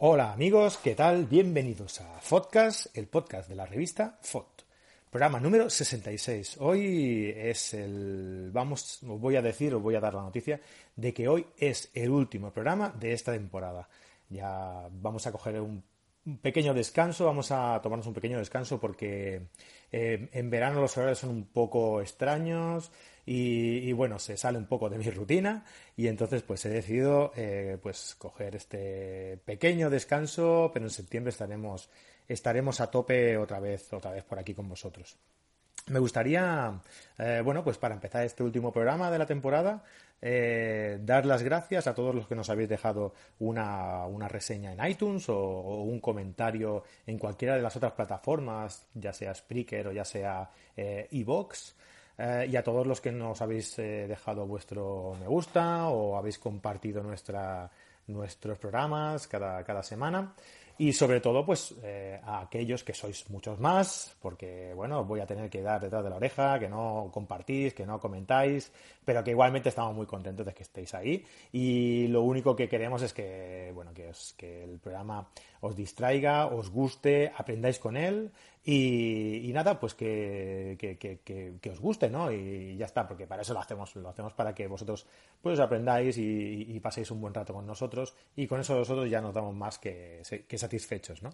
[0.00, 1.26] Hola amigos, ¿qué tal?
[1.26, 4.44] Bienvenidos a Fodcast, el podcast de la revista Fod.
[5.10, 6.58] Programa número 66.
[6.60, 8.50] Hoy es el...
[8.52, 10.60] Vamos, os voy a decir, os voy a dar la noticia
[10.94, 13.88] de que hoy es el último programa de esta temporada.
[14.28, 15.82] Ya vamos a coger un
[16.42, 19.48] pequeño descanso, vamos a tomarnos un pequeño descanso porque
[19.90, 22.92] eh, en verano los horarios son un poco extraños
[23.30, 25.62] y, bueno, se sale un poco de mi rutina
[25.96, 31.90] y entonces pues he decidido eh, pues coger este pequeño descanso, pero en septiembre estaremos,
[32.26, 35.18] estaremos a tope otra vez, otra vez por aquí con vosotros.
[35.88, 36.80] Me gustaría,
[37.18, 39.84] eh, bueno, pues para empezar este último programa de la temporada,
[40.22, 45.28] eh, dar las gracias a todos los que nos habéis dejado una, reseña en iTunes
[45.28, 50.50] o, un comentario en cualquiera de las otras plataformas, ya sea Spreaker o ya sea
[52.18, 57.02] eh, y a todos los que nos habéis dejado vuestro me gusta o habéis compartido
[57.02, 57.70] nuestra,
[58.08, 60.34] nuestros programas cada, cada semana.
[60.80, 65.26] Y sobre todo pues eh, a aquellos que sois muchos más porque bueno voy a
[65.26, 68.70] tener que dar detrás de la oreja que no compartís que no comentáis
[69.04, 71.26] pero que igualmente estamos muy contentos de que estéis ahí.
[71.50, 75.28] Y lo único que queremos es que bueno que, que el programa
[75.62, 78.30] os distraiga os guste aprendáis con él
[78.70, 82.30] y, nada, pues que, que, os guste, ¿no?
[82.30, 85.06] Y ya está, porque para eso lo hacemos, lo hacemos para que vosotros
[85.40, 89.32] pues aprendáis y, paséis un buen rato con nosotros y con eso nosotros ya nos
[89.32, 90.20] damos más que,
[90.54, 91.30] satisfechos, ¿no?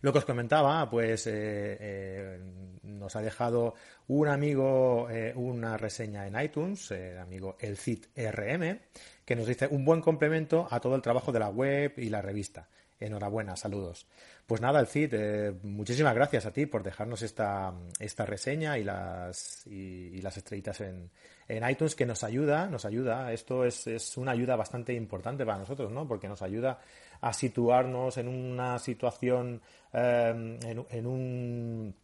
[0.00, 1.32] Lo que os comentaba, pues eh,
[1.80, 2.40] eh,
[2.84, 3.74] nos ha dejado
[4.06, 9.84] un amigo eh, una reseña en iTunes, el amigo El Cid que nos dice un
[9.84, 12.68] buen complemento a todo el trabajo de la web y la revista.
[13.00, 14.06] Enhorabuena, saludos.
[14.46, 18.84] Pues nada, el Cid, eh, muchísimas gracias a ti por dejarnos esta, esta reseña y
[18.84, 21.10] las, y, las estrellitas en,
[21.46, 23.32] en, iTunes que nos ayuda, nos ayuda.
[23.32, 26.08] Esto es, es, una ayuda bastante importante para nosotros, ¿no?
[26.08, 26.80] Porque nos ayuda
[27.20, 30.58] a situarnos en una situación, eh,
[30.90, 31.94] en, un,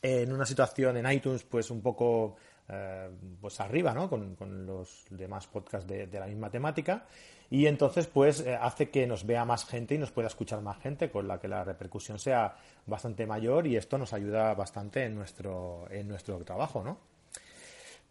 [0.00, 2.36] en una situación en iTunes, pues un poco
[2.68, 4.08] eh, pues arriba, ¿no?
[4.08, 7.06] Con, con, los demás podcasts de, de la misma temática
[7.50, 10.78] y entonces pues eh, hace que nos vea más gente y nos pueda escuchar más
[10.78, 15.14] gente con la que la repercusión sea bastante mayor y esto nos ayuda bastante en
[15.14, 16.98] nuestro en nuestro trabajo no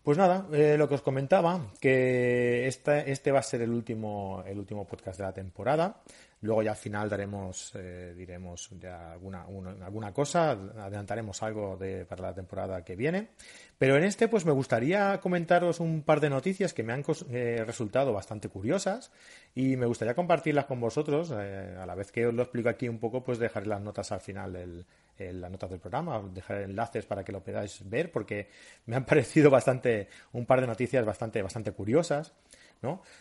[0.04, 4.44] pues nada eh, lo que os comentaba que este, este va a ser el último
[4.46, 6.02] el último podcast de la temporada
[6.46, 12.84] Luego ya al final daremos, eh, diremos ya alguna, cosa, adelantaremos algo para la temporada
[12.84, 13.30] que viene.
[13.78, 17.64] Pero en este, pues me gustaría comentaros un par de noticias que me han eh,
[17.66, 19.12] resultado bastante curiosas
[19.56, 21.34] y me gustaría compartirlas con vosotros.
[21.36, 24.12] Eh, a la vez que os lo explico aquí un poco, pues dejaré las notas
[24.12, 24.86] al final del,
[25.18, 28.50] las notas del programa, dejaré enlaces para que lo podáis ver porque
[28.86, 32.34] me han parecido bastante, un par de noticias bastante, bastante curiosas.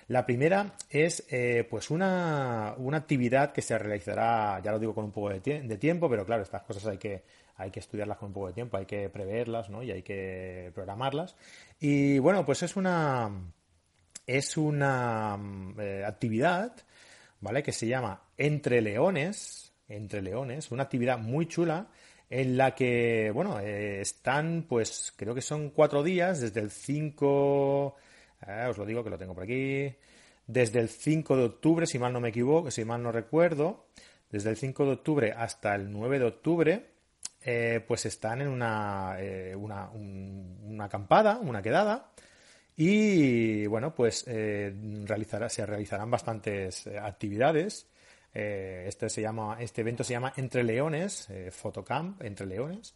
[0.08, 5.12] La primera es eh, pues una, actividad que se realizará, ya lo digo con un
[5.12, 5.40] poco de,
[5.78, 7.22] tiempo, pero claro, estas cosas hay que,
[7.56, 11.36] hay que estudiarlas con un poco de tiempo, hay que preverlas y hay que programarlas.
[11.80, 13.30] Y bueno, pues es una,
[14.26, 15.38] es una
[15.78, 16.76] eh, actividad
[17.40, 17.62] ¿vale?
[17.62, 21.88] que se llama Entre Leones, Entre Leones, una actividad muy chula
[22.30, 27.94] en la que, bueno, eh, están, pues creo que son cuatro días, desde el 5
[28.46, 29.94] eh, os lo digo que lo tengo por aquí.
[30.46, 33.86] Desde el 5 de octubre, si mal no me equivoco, si mal no recuerdo,
[34.30, 36.86] desde el 5 de octubre hasta el 9 de octubre,
[37.42, 39.90] eh, pues están en una, eh, una,
[40.84, 42.10] acampada, una quedada.
[42.76, 44.72] Y bueno, pues se
[45.66, 47.86] realizarán bastantes actividades.
[48.32, 52.94] este, se llama, este evento se llama Entre Leones, Fotocamp Entre Leones.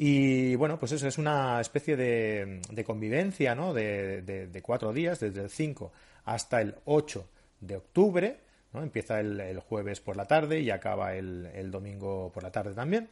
[0.00, 3.74] Y bueno, pues eso es una especie de, convivencia, ¿no?
[3.74, 5.92] De, cuatro días, desde el 5
[6.24, 7.28] hasta el 8
[7.60, 8.38] de octubre,
[8.72, 8.82] ¿no?
[8.82, 13.10] Empieza el, jueves por la tarde y acaba el, domingo por la tarde también.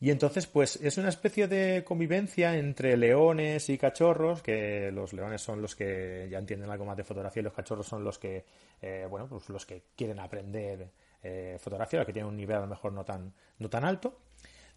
[0.00, 5.40] Y entonces, pues es una especie de convivencia entre leones y cachorros, que los leones
[5.40, 8.44] son los que ya entienden algo más de fotografía y los cachorros son los que,
[8.82, 10.88] eh, bueno, pues los que quieren aprender
[11.22, 14.18] eh, fotografía, los que tienen un nivel a lo mejor no tan, no tan alto.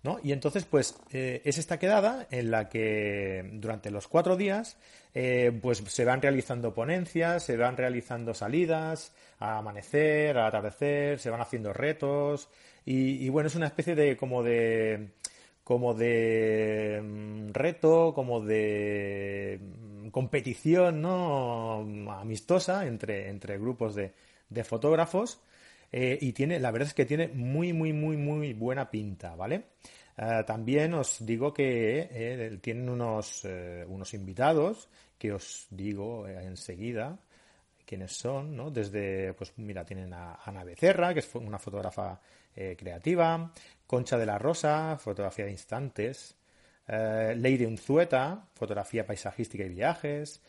[0.04, 0.20] ¿No?
[0.24, 4.78] Y entonces, pues, eh, es esta quedada en la que durante los cuatro días,
[5.14, 11.30] eh, pues se van realizando ponencias, se van realizando salidas, a amanecer, al atardecer, se
[11.30, 12.50] van haciendo retos,
[12.86, 15.10] y, bueno, es una especie de como de
[15.64, 21.86] como de mm, reto, como de mm, competición, ¿no?
[22.12, 24.14] amistosa entre, entre grupos de,
[24.50, 25.40] de fotógrafos
[25.92, 29.64] eh, y tiene, la verdad es que tiene muy, muy, muy, muy buena pinta, ¿vale?
[30.18, 33.46] Eh, también os digo que eh, tienen unos,
[33.88, 37.20] unos invitados que os digo enseguida
[37.86, 38.72] quiénes son, ¿no?
[38.72, 42.20] Desde, pues mira, tienen a Ana Becerra, que es una fotógrafa
[42.54, 43.52] creativa,
[43.86, 46.36] Concha de la Rosa, fotografía de instantes,
[46.88, 50.42] Lady Unzueta, fotografía paisajística y viajes,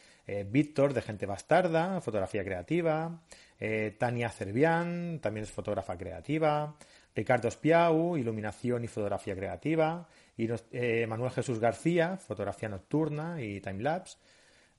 [0.47, 3.21] Víctor, de Gente Bastarda, fotografía creativa,
[3.65, 6.75] eh, Tania Cervián, también es fotógrafa creativa,
[7.15, 10.49] Ricardo Espiau, iluminación y fotografía creativa, y
[11.07, 14.19] Manuel Jesús García, fotografía nocturna y timelapse,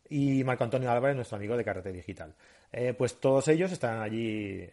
[0.09, 2.33] y Marco Antonio Álvarez, nuestro amigo de Carrete Digital.
[2.97, 4.68] pues todos ellos están allí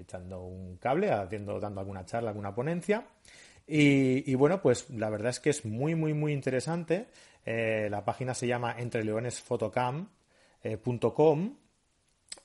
[0.00, 3.04] echando un cable, haciendo, dando alguna charla, alguna ponencia.
[3.68, 7.08] Y, bueno, pues la verdad es que es muy, muy, muy interesante.
[7.44, 10.06] Eh, la página se llama entreleonesfotocam.com
[10.62, 10.78] eh,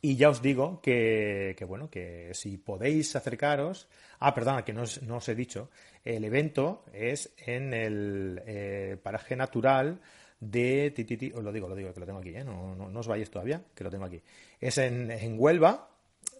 [0.01, 3.87] y ya os digo que, bueno, que si podéis acercaros.
[4.19, 5.69] Ah, perdona, que no os, he dicho.
[6.03, 10.01] El evento es en el eh, paraje natural
[10.39, 11.31] de Tititi.
[11.31, 13.83] Os lo digo, lo digo, que lo tengo aquí, no, no, os vayáis todavía, que
[13.83, 14.19] lo tengo aquí.
[14.59, 15.89] Es en, en Huelva,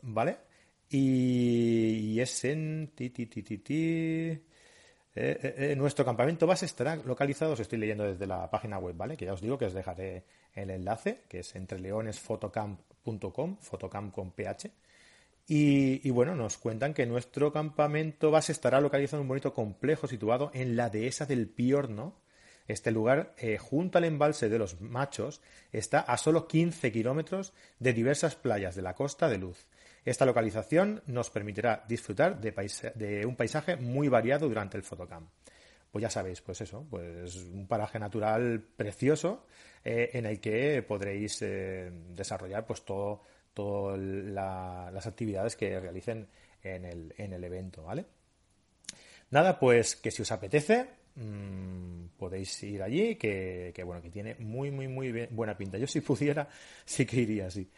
[0.02, 0.38] ¿vale?
[0.90, 4.42] Y, y es en Tititi.
[5.14, 8.96] Eh, eh, eh, nuestro campamento base estará localizado, os estoy leyendo desde la página web,
[8.96, 9.18] ¿vale?
[9.18, 10.24] Que ya os digo que os dejaré
[10.54, 14.16] el enlace, que es entre leonesfotocamp.com, fotocamp.
[15.48, 20.50] Y, bueno, nos cuentan que nuestro campamento base estará localizado en un bonito complejo situado
[20.54, 22.16] en la dehesa del Piorno.
[22.68, 25.42] Este lugar, junto al embalse de los Machos,
[25.74, 29.68] está a solo 15 kilómetros de diversas playas de la Costa de Luz.
[30.04, 35.30] Esta localización nos permitirá disfrutar de, un paisaje muy variado durante el fotocamp.
[35.92, 39.46] Pues ya sabéis, pues eso, pues un paraje natural precioso
[39.84, 43.22] eh, en el que podréis eh, desarrollar pues todo,
[43.54, 46.28] todas las actividades que realicen
[46.64, 48.06] en el, en el evento, ¿vale?
[49.32, 54.36] Nada, pues que si os apetece, mm, podéis ir allí, que, que, bueno, que tiene
[54.36, 55.78] muy, muy, muy buena pinta.
[55.78, 56.48] Yo si pudiera,
[56.86, 57.70] sí que iría así.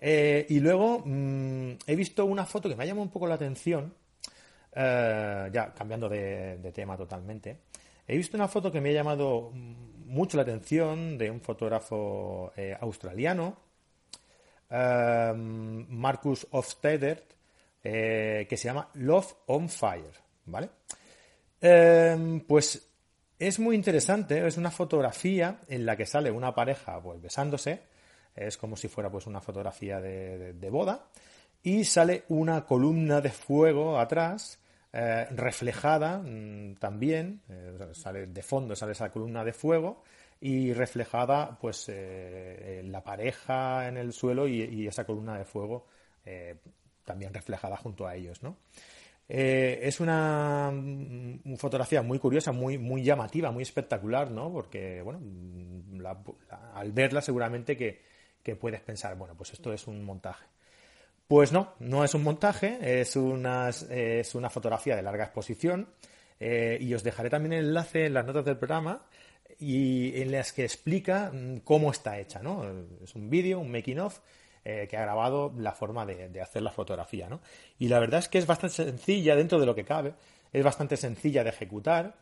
[0.00, 3.34] Eh, y luego mm, he visto una foto que me ha llamado un poco la
[3.34, 3.94] atención,
[4.72, 7.58] eh, ya cambiando de, tema totalmente.
[8.06, 12.76] He visto una foto que me ha llamado mucho la atención de un fotógrafo eh,
[12.80, 13.56] australiano,
[14.70, 17.24] Marcus Hofstadter,
[17.82, 20.12] que se llama Love on Fire,
[20.44, 20.68] ¿vale?
[22.46, 22.86] pues
[23.38, 27.80] es muy interesante, es una fotografía en la que sale una pareja pues besándose
[28.38, 31.06] es como si fuera pues una fotografía de, boda
[31.62, 34.60] y sale una columna de fuego atrás
[34.92, 40.02] eh, reflejada mm, también eh, sale de fondo sale esa columna de fuego
[40.40, 45.86] y reflejada pues eh, la pareja en el suelo y, esa columna de fuego
[47.04, 48.58] también reflejada junto a ellos ¿no?
[49.26, 54.50] es una, mm, fotografía muy curiosa, muy, muy llamativa, muy espectacular, ¿no?
[54.50, 56.00] Porque, bueno, mm,
[56.74, 58.00] al verla seguramente que,
[58.48, 60.46] que puedes pensar, bueno, pues esto es un montaje.
[61.26, 65.86] Pues no, no es un montaje, es una, es una fotografía de larga exposición
[66.40, 69.02] eh, y os dejaré también el enlace en las notas del programa
[69.58, 72.64] y en las que explica mm, cómo está hecha, ¿no?
[73.04, 74.18] Es un vídeo, un making of
[74.64, 77.42] eh, que ha grabado la forma de, de, hacer la fotografía, ¿no?
[77.78, 80.14] Y la verdad es que es bastante sencilla dentro de lo que cabe,
[80.54, 82.16] es bastante sencilla de ejecutar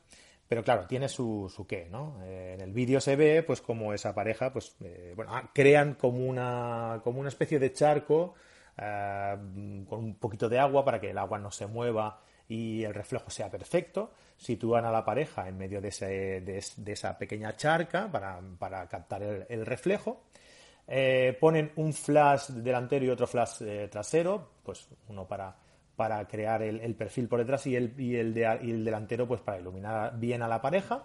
[0.48, 2.20] pero claro, tiene su, su qué, ¿no?
[2.22, 5.94] Eh, en el vídeo se ve, pues, como esa pareja, pues, eh, bueno, ah, crean
[5.94, 8.34] como una, como una especie de charco
[8.78, 9.37] eh,
[9.88, 13.29] con un poquito de agua para que el agua no se mueva y el reflejo
[13.29, 14.12] sea perfecto.
[14.36, 16.06] Sitúan a la pareja en medio de, ese,
[16.41, 20.22] de, esa pequeña charca para, para captar el, reflejo.
[21.41, 25.56] ponen un flash delantero y otro flash trasero, pues uno para
[25.96, 30.19] para crear el, perfil por detrás y el, y el, el delantero pues para iluminar
[30.19, 31.03] bien a la pareja,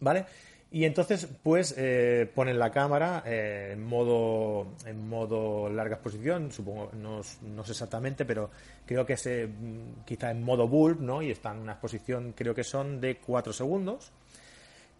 [0.00, 0.26] ¿vale?
[0.74, 6.90] Y entonces, pues, eh, ponen la cámara eh, en, modo, en modo larga exposición, supongo,
[6.94, 8.50] no, no sé exactamente, pero
[8.84, 11.22] creo que es mm, quizá en modo bulb, ¿no?
[11.22, 14.10] Y está en una exposición, creo que son de 4 segundos.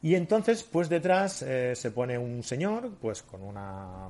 [0.01, 4.09] Y entonces, pues detrás eh, se pone un señor, pues con, una,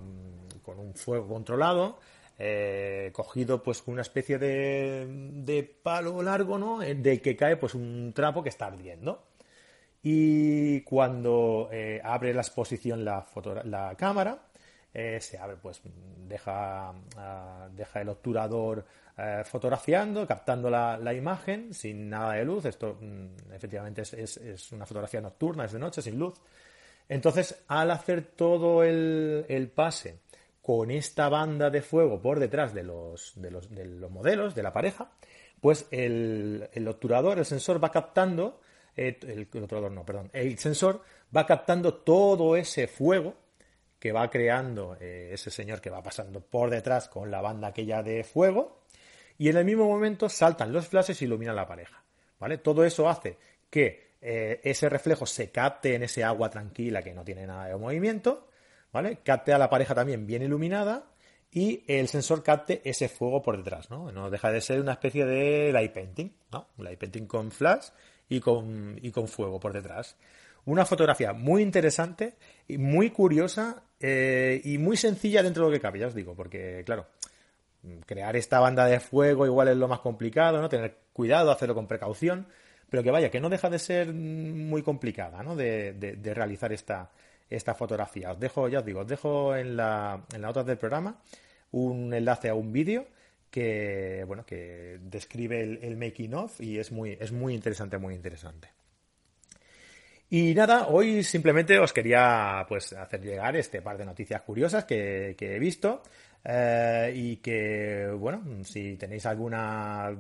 [0.63, 1.99] con un fuego controlado,
[2.39, 6.83] eh, cogido pues con una especie de, de, palo largo, ¿no?
[6.83, 9.27] Eh, de que cae pues un trapo que está ardiendo.
[10.03, 14.49] Y cuando eh, abre la exposición la, cámara,
[14.93, 15.81] se abre, pues
[16.29, 18.85] deja, ah, deja el obturador
[19.45, 22.65] fotografiando, captando la, la, imagen sin nada de luz.
[22.65, 26.35] Esto mm, efectivamente es, es, es, una fotografía nocturna, es de noche, sin luz.
[27.09, 30.19] Entonces, al hacer todo el, el pase
[30.65, 34.63] con esta banda de fuego por detrás de los, de los, de los modelos, de
[34.63, 35.11] la pareja,
[35.61, 38.63] pues el, el, obturador, el sensor va captando,
[38.97, 41.03] eh, el, perdón, el sensor
[41.37, 43.35] va captando todo ese fuego
[43.99, 48.03] que va creando eh, ese señor que va pasando por detrás con la banda aquella
[48.03, 48.85] de fuego
[49.37, 52.03] y en el mismo momento saltan los flashes y iluminan la pareja.
[52.41, 52.57] ¿Vale?
[52.57, 53.37] Todo eso hace
[53.69, 57.77] que eh, ese reflejo se capte en ese agua tranquila que no tiene nada de
[57.77, 58.49] movimiento,
[58.95, 59.19] ¿vale?
[59.25, 61.05] Capte a la pareja también bien iluminada
[61.51, 64.13] y el sensor capte ese fuego por detrás, ¿no?
[64.13, 66.69] No deja de ser una especie de light painting, ¿no?
[66.79, 67.89] Light painting con flash
[68.29, 70.17] y con, y con fuego por detrás.
[70.65, 72.37] Una fotografía muy interesante
[72.69, 76.35] y muy curiosa eh, y muy sencilla dentro de lo que cabe, ya os digo,
[76.35, 77.09] porque, claro,
[78.07, 80.69] crear esta banda de fuego igual es lo más complicado, ¿no?
[80.69, 82.47] Tener cuidado, hacerlo con precaución,
[82.89, 85.57] pero que vaya, que no deja de ser muy complicada, ¿no?
[85.57, 87.11] De, de, realizar esta,
[87.49, 88.33] esta fotografía.
[88.33, 91.21] Os dejo, ya os digo, os dejo en la, en la nota del programa
[91.73, 93.07] un enlace a un vídeo
[93.55, 98.69] que, bueno, que describe el, making of y es muy, es muy interesante, muy interesante.
[100.31, 105.37] Y nada, hoy simplemente os quería pues hacer llegar este par de noticias curiosas que,
[105.39, 106.03] he visto
[106.45, 110.11] eh, y que, bueno, si tenéis alguna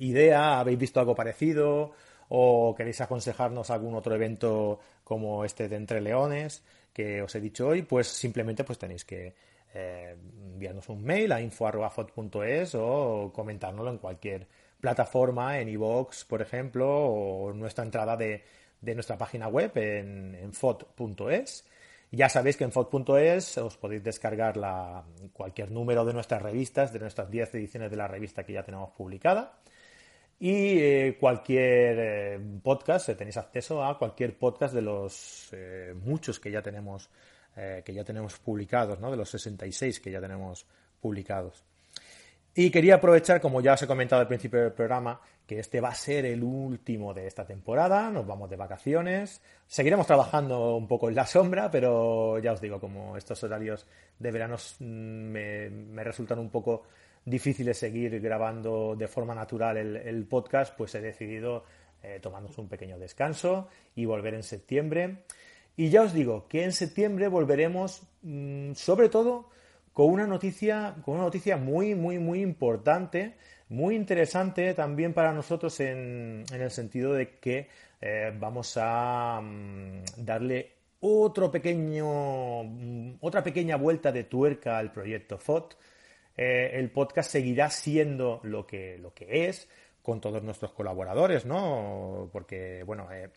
[0.00, 1.92] idea, habéis visto algo parecido
[2.28, 6.62] o queréis aconsejarnos algún otro evento como este de Entre Leones
[6.92, 9.34] que os he dicho hoy, pues simplemente pues tenéis que
[9.74, 10.16] eh,
[10.52, 14.46] enviarnos un mail a info.fot.es o comentárnoslo en cualquier
[14.80, 18.44] plataforma, en iVoox, por ejemplo, o en nuestra entrada de
[18.84, 21.64] de nuestra página web en, en fot.es.
[22.10, 24.54] Ya sabéis que en fot.es os podéis descargar
[25.32, 28.90] cualquier número de nuestras revistas, de nuestras 10 ediciones de la revista que ya tenemos
[28.90, 29.58] publicada.
[30.38, 35.50] Y eh, cualquier eh, podcast, eh, tenéis acceso a cualquier podcast de los
[36.04, 37.08] muchos que ya tenemos
[37.54, 39.12] que ya tenemos publicados, ¿no?
[39.12, 40.66] de los 66 que ya tenemos
[41.00, 41.62] publicados.
[42.52, 45.88] Y quería aprovechar, como ya os he comentado al principio del programa, que este va
[45.88, 51.08] a ser el último de esta temporada, nos vamos de vacaciones, seguiremos trabajando un poco
[51.08, 53.86] en la sombra, pero ya os digo, como estos horarios
[54.18, 56.84] de verano mm, me, resultan un poco
[57.24, 61.64] difíciles seguir grabando de forma natural el, podcast, pues he decidido
[62.02, 65.24] eh, tomarnos un pequeño descanso y volver en septiembre.
[65.76, 69.48] Y ya os digo que en septiembre volveremos mm, sobre todo
[69.92, 73.34] con una noticia, con una noticia muy, muy, muy importante,
[73.68, 77.68] muy interesante también para nosotros en, el sentido de que
[78.00, 85.38] eh, vamos a mm, darle otro pequeño, mm, otra pequeña vuelta de tuerca al proyecto
[85.38, 85.76] FOT.
[86.36, 89.68] Eh, el podcast seguirá siendo lo que, lo que es,
[90.02, 92.28] con todos nuestros colaboradores, ¿no?
[92.32, 93.30] Porque, bueno, eh,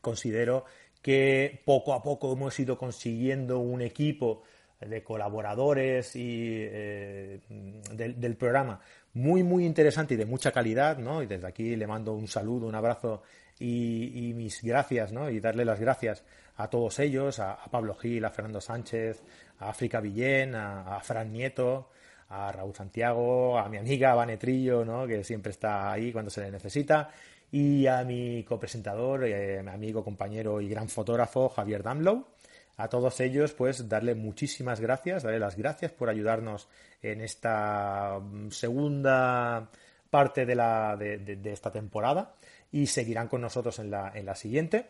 [0.00, 0.64] considero
[1.02, 4.42] que poco a poco hemos ido consiguiendo un equipo
[4.80, 7.40] de colaboradores y eh,
[7.92, 8.80] del, programa
[9.12, 12.66] muy muy interesante y de mucha calidad no y desde aquí le mando un saludo
[12.66, 13.22] un abrazo
[13.58, 16.24] y, mis gracias no y darle las gracias
[16.56, 19.22] a todos ellos a, Pablo Gil a Fernando Sánchez
[19.58, 21.90] a África Villén a, Fran Nieto
[22.30, 26.50] a Raúl Santiago a mi amiga Vanetrillo no que siempre está ahí cuando se le
[26.50, 27.10] necesita
[27.52, 32.24] y a mi copresentador eh, mi amigo compañero y gran fotógrafo Javier Damlow.
[32.76, 36.66] A todos ellos, pues darle muchísimas gracias, darle las gracias por ayudarnos
[37.02, 39.68] en esta mm, segunda
[40.08, 42.34] parte de, la, de, esta temporada
[42.72, 44.86] y seguirán con nosotros en la, en la siguiente.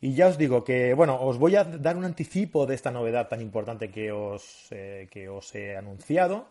[0.00, 3.28] Y ya os digo que, bueno, os voy a dar un anticipo de esta novedad
[3.28, 6.48] tan importante que os, eh, que os he anunciado,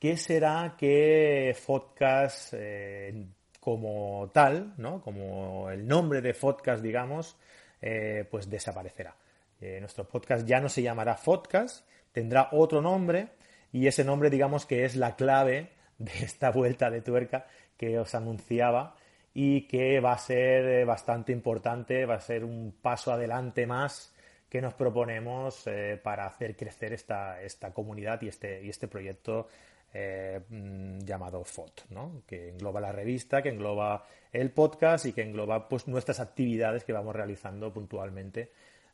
[0.00, 3.26] que será que Podcast eh,
[3.60, 5.02] como tal, ¿no?
[5.02, 7.36] como el nombre de Podcast, digamos,
[7.82, 9.14] eh, pues desaparecerá.
[9.60, 13.28] Eh, nuestro podcast ya no se llamará Podcast, tendrá otro nombre
[13.72, 18.14] y ese nombre digamos que es la clave de esta vuelta de tuerca que os
[18.14, 18.96] anunciaba
[19.34, 24.14] y que va a ser bastante importante, va a ser un paso adelante más
[24.48, 25.66] que nos proponemos
[26.02, 29.46] para hacer crecer esta, esta comunidad y este, y este proyecto
[29.92, 32.22] mm, llamado FOT, ¿no?
[32.26, 36.92] que engloba la revista, que engloba el podcast y que engloba pues, nuestras actividades que
[36.92, 38.50] vamos realizando puntualmente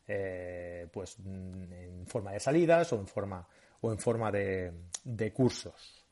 [0.09, 3.45] eh, pues en forma de salidas o en forma,
[3.81, 4.73] o en forma de,
[5.35, 6.05] cursos.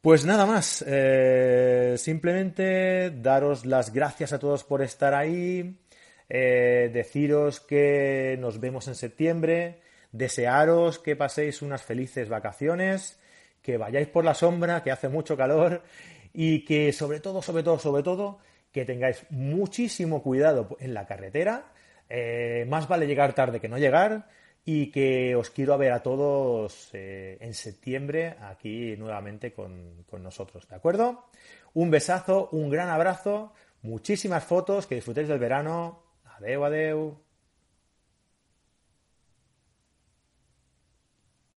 [0.00, 5.80] Pues nada más, eh, simplemente daros las gracias a todos por estar ahí,
[6.28, 9.80] eh, deciros que nos vemos en septiembre,
[10.12, 13.18] desearos que paséis unas felices vacaciones,
[13.64, 15.82] que vayáis por la sombra, que hace mucho calor
[16.32, 18.38] y que sobre todo, sobre todo, sobre todo,
[18.70, 21.72] que tengáis muchísimo cuidado en la carretera
[22.08, 24.28] eh, más vale llegar tarde que no llegar
[24.64, 30.68] y que os quiero ver a todos eh, en septiembre aquí nuevamente con, con, nosotros,
[30.68, 31.26] ¿de acuerdo?
[31.74, 33.52] Un besazo, un gran abrazo,
[33.82, 36.02] muchísimas fotos, que disfrutéis del verano.
[36.36, 37.18] Adeu, adeu.